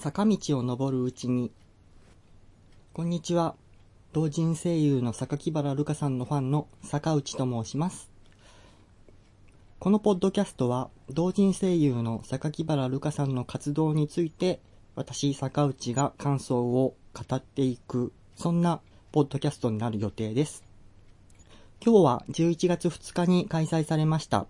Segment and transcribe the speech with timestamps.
[0.00, 1.52] 坂道を登るうちに、
[2.94, 3.54] こんにちは。
[4.14, 8.10] 同人声優の榊原ルカさんのファンの坂内と申します。
[9.78, 14.62] このポッドキャストは、同人声優の榊原ルカさんの活動について、
[14.94, 18.80] 私、坂内が感想を語っていく、そんな
[19.12, 20.64] ポッドキャストになる予定です。
[21.84, 24.46] 今日は11月2日に開催されました、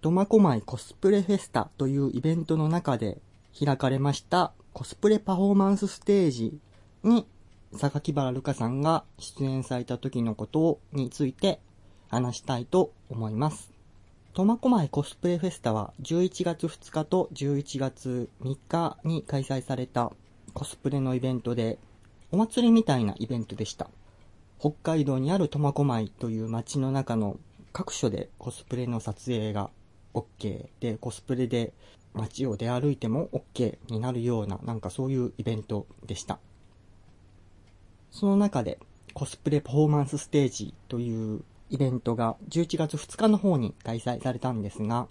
[0.00, 3.18] 苫小牧コスプレフェスタというイベントの中で
[3.58, 6.58] 開かれましたコスプレパフォーマンスステージ
[7.02, 7.26] に
[7.72, 11.60] 榊原ルカさんが出演された時のことについて
[12.10, 13.72] 話したいと思います。
[14.34, 20.12] 苫小牧コスプレフェスタは11月2日と11月3日に開催された
[20.52, 21.78] コスプレのイベントで
[22.30, 23.88] お祭りみたいなイベントでした。
[24.58, 27.38] 北海道にある苫小牧という街の中の
[27.72, 29.70] 各所でコスプレの撮影が
[30.12, 31.72] OK で、コスプレで
[32.16, 36.38] 街を出歩いても OK になるような、なんかそういうイベントでした。
[38.10, 38.78] その中で、
[39.14, 45.08] コスプレパフォーマンスステージというイベントが11月2日の方に開催されたんですが、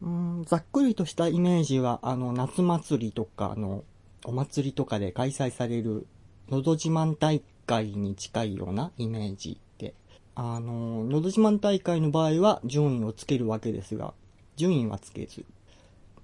[0.00, 3.84] うんざっくりとしたイメージは、あの、夏祭りとか、あの、
[4.24, 6.06] お祭りとかで開催される、
[6.50, 9.94] のど自慢大会に近いようなイメージで、
[10.34, 14.12] あの、のど自慢大会の場合は順位をつけるわけですが、
[14.56, 15.44] 順位はつけず、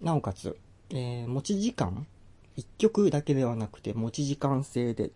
[0.01, 0.57] なおかつ、
[0.91, 2.07] えー持ち時間
[2.57, 5.11] ?1 曲だけではなくて持ち時間制で、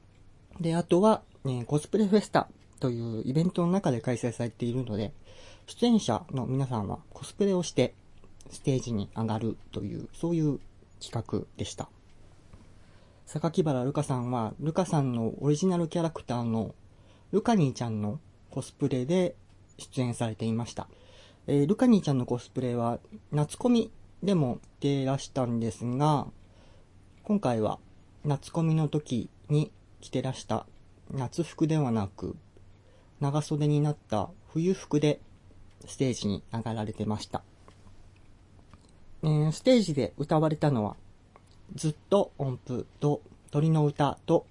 [0.60, 2.48] で、あとは、えーコスプレフェスタ
[2.80, 5.12] というイベントの中で開催されているので、
[5.66, 7.94] 出演者の皆さんはコスプレをして
[8.50, 10.58] ステージに上がるという、そういう
[11.00, 11.88] 企画でした。
[13.26, 16.74] 榊原ルカさんは、ルカさんのオリジナルキャラクターの
[17.30, 18.18] ルカニーちゃんの
[18.50, 19.36] コスプレで
[19.78, 20.88] 出演されていました。
[21.46, 22.98] えールカニーちゃんのコスプレは
[23.30, 23.90] 夏コミ
[24.22, 26.28] でも出らしたんですが、
[27.24, 27.78] 今回は
[28.24, 30.66] 夏コミの時に着てらした
[31.10, 32.36] 夏服ではなく、
[33.20, 35.20] 長袖になった冬服で
[35.86, 37.42] ステージに上がられてました。
[39.24, 40.96] えーステージで歌われたのは、
[41.74, 44.46] ずっと音符と鳥の歌と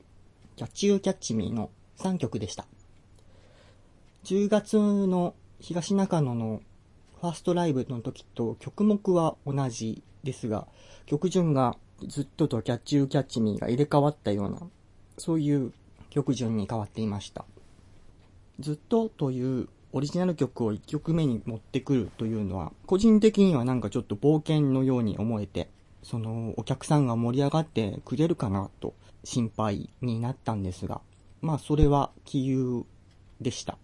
[0.57, 2.65] キャッチユーキャッチミーの3曲でした。
[4.25, 6.61] 10月の東中野の
[7.21, 10.67] ファーストライブの時と曲目は同じですが、
[11.05, 11.77] 曲順が
[12.07, 14.57] ずっととキャッチユーキャッチミーが入れ替わったような、
[15.19, 15.71] そういう
[16.09, 17.45] 曲順に変わっていました。
[18.59, 25.69] ずっとというオリジナル曲を1曲目に持ってくるというのは、個人的にはなんかちょっと冒険のように思えて、
[26.01, 31.01] そのお客さんが盛り上がってくれるかなと心配になったんですが、
[31.39, 32.83] まあそれは杞憂
[33.39, 33.77] でした。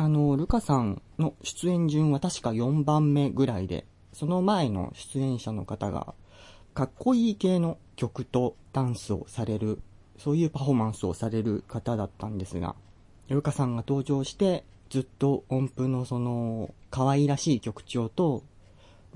[0.00, 6.14] あの、ルカさんの出演順は確か4番目ぐらいで、その前の出演者の方が、
[6.72, 9.80] かっこいい系の曲とダンスをされる、
[10.16, 12.76] そういうパフォーマンスをされる方だったんですが、
[13.26, 18.44] ルカさんが登場して、ずっと音符のその、可愛らしい曲調と、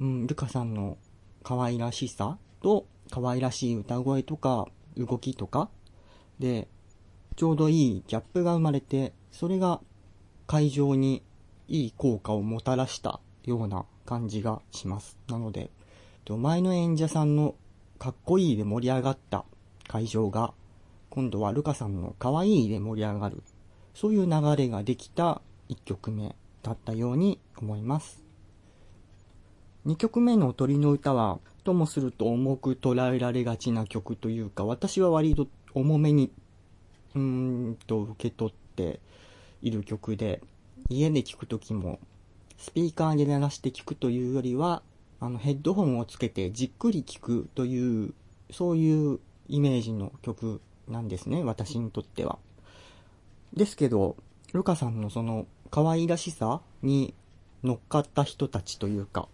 [0.00, 0.98] うん、ルカさんの
[1.44, 4.66] 可愛らしさと、可愛らしい歌声とか、
[4.96, 5.70] 動きとか、
[6.40, 6.66] で、
[7.36, 9.80] ちょうどいいギャップが生まれて、それが
[10.52, 11.22] 会場に
[11.66, 15.16] いい効果をもたらしたような感じがします。
[15.26, 15.70] なので、
[16.28, 17.54] 前の演者さんの
[17.98, 19.46] かっこいいで盛り上がった
[19.88, 20.52] 会場が、
[21.08, 23.42] 今度はルカさんの可愛いで盛り上がる、
[23.94, 25.40] そういう流れができた
[25.70, 28.22] 1曲目だったように思います。
[29.86, 36.30] 2曲目の鳥の歌は、ともすると重く捉えられがちな曲というか、私は割と重めに、
[37.14, 37.22] うー
[37.70, 39.00] んと受け取って
[39.62, 40.42] いる曲で、
[40.88, 41.98] 家で聴くときも、
[42.58, 44.82] スピーカーで鳴らして聴くというよりは、
[45.20, 48.14] あの、ヘッドホンをつけてじっくり聴くという、
[48.50, 52.38] そういうイメージの曲なんですね、私にとっては。
[53.54, 54.16] ですけど、
[54.52, 57.14] ルカさんのその可愛らしさに
[57.62, 59.28] 乗っかった人たちというか、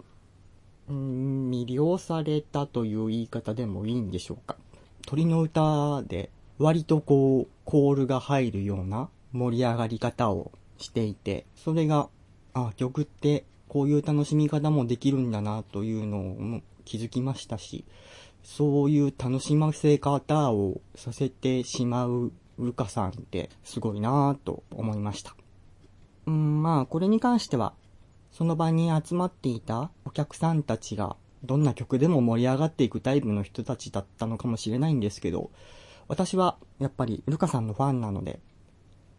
[0.89, 4.57] うん魅了されたという言い方でもいいんでしょうか。
[5.03, 12.09] 鳥の歌で割とこう、コールが入るような盛り上がり方をしていて、それが、
[12.55, 17.85] あ、曲ってこういう楽しみ方もできるんだなというのを気づきましたし、
[18.43, 25.37] そういう楽しませ方をさせてしまうルカさんってすごいなぁと思いました。
[26.27, 27.75] うん、まあ、これに関しては、
[28.33, 35.51] その場に集まっていたお客さんたちが、どんな曲でも盛り上がっていくタイプの人たちだったのかもしれないんですけど、
[36.09, 38.41] 私はやっぱりルカさんのファンなので、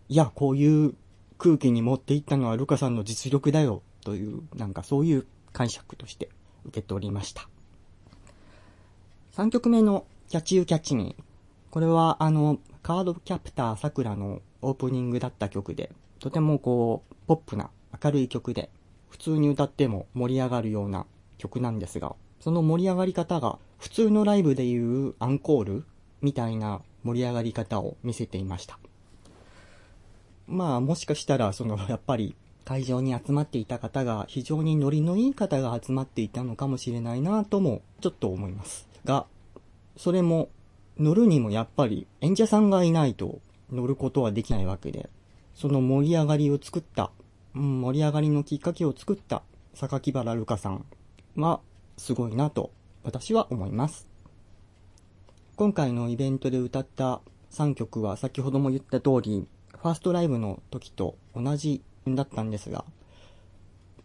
[0.10, 0.96] いや、こういう
[1.38, 6.30] 空気に持っていったのはルカさんの実力だよ、という、なんかそういう解釈として
[6.66, 7.48] 受け取りました。
[9.36, 11.24] 3曲目のキャッチユーキャッチミー。
[11.70, 17.70] これはあの、カードキャプターさくらのオープニングだった曲で、とてもこう、ポップな
[18.04, 18.72] 明るい曲で、
[19.10, 21.06] 普通に歌っても盛り上がるような
[21.38, 25.86] 曲なんですが、その盛り上がり方が普通のライブでいうアンコール
[26.22, 28.80] みたいな盛り上がり方を見せていました。
[30.50, 32.36] まあもしかしたらそのやっぱり
[32.66, 38.88] 会場に集まっていた方が非常にノリのいい方が集まっていたのかもしれないなともちょっと思います。
[39.06, 39.26] が、
[39.96, 40.50] それも
[40.98, 43.40] 乗るにもやっぱり演者さんがいないと
[43.72, 45.10] 乗ることはできないわけで、
[45.56, 47.12] その盛り上がりを作った、
[47.56, 49.42] うん、盛り上がりのきっかけを作った
[49.74, 50.86] 榊原ルカさん
[51.36, 51.62] は
[51.98, 52.72] すごいなと
[53.04, 54.08] 私は思います。
[55.56, 59.48] 今回のイベントで歌った3曲は先ほども言った通り、
[59.82, 62.84] ファーストライブの時と同じだったんですが、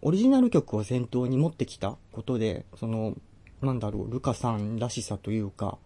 [0.03, 3.15] オリジナル曲を先頭に持ってきたことで、その、
[3.61, 5.79] なんだろう、ルカさんらしさというか、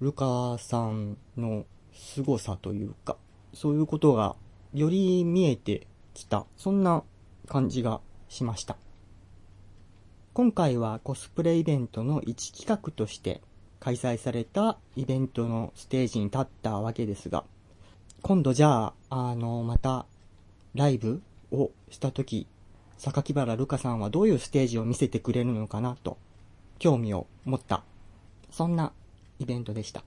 [0.00, 3.16] ルカさんの凄さというか、
[3.54, 4.36] そういうことが
[4.74, 7.02] より見えてきた、そんな
[7.48, 8.76] 感じがしました。
[10.34, 13.40] 今回はコスプレイベントの一企画として
[13.78, 17.44] 開催されたイベントのステージに立ったわけですが、
[18.24, 20.06] 今度じゃあ、あの、また
[20.74, 21.20] ライブ
[21.52, 22.46] をしたとき、
[22.96, 26.16] 榊原ルカさんはどういうステージを見せてくれるのかなと、
[26.78, 27.84] 興味を持った、
[28.50, 28.94] そんな
[29.40, 30.04] イベントでした。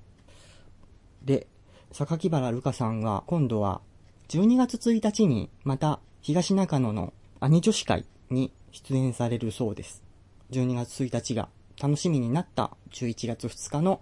[1.26, 1.46] で、
[1.92, 3.82] 榊原ルカさんは今度は
[4.30, 10.02] 12月1日にまた東中野の兄女子会に出演されるそうです。
[10.50, 11.50] 12月1日が
[11.80, 14.02] 楽しみになった11月2日の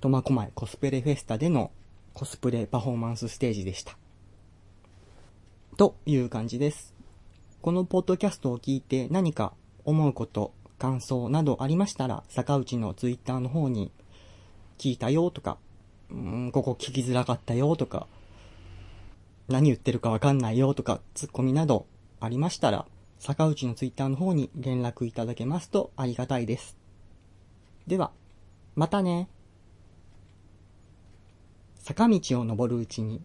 [0.00, 1.72] 苫小牧コスプレフェスタでの
[2.18, 3.96] コスプレパフォーマンスステージでした。
[5.76, 6.92] という感じです。
[7.62, 9.52] このポッドキャストを聞いて何か
[9.84, 13.92] 思うこと、感想などありましたら、坂内のツイッターの方に
[14.78, 15.58] 聞いたよとか、
[16.10, 18.08] うん、ここ聞きづらかったよとか、
[19.46, 21.86] 何言ってるかわかんないよとか、ツッコミなど
[22.18, 22.84] ありましたら、
[23.20, 26.76] 坂内のツイッターの方に連絡いただけますとありがたいです。
[27.86, 28.10] では、
[28.74, 29.28] またね。
[31.88, 33.22] 坂道を登るうちに。